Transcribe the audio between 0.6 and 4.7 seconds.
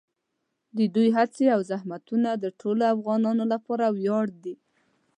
د دوی هڅې او زحمتونه د ټولو افغانانو لپاره ویاړ دي.